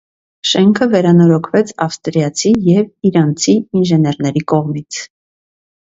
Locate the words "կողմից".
4.53-5.03